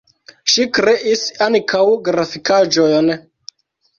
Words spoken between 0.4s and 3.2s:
Ŝi kreis ankaŭ grafikaĵojn.